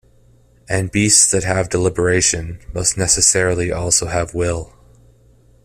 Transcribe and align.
And 0.67 0.89
beasts 0.91 1.29
that 1.29 1.43
have 1.43 1.69
deliberation, 1.69 2.57
must 2.73 2.97
necessarily 2.97 3.71
also 3.71 4.07
have 4.07 4.33
will. 4.33 4.73